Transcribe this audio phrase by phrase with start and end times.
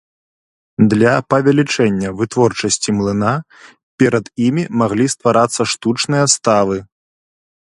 [0.93, 3.35] Для павялічэння вытворчасці млына
[4.01, 6.77] перад імі маглі стварацца штучныя ставы.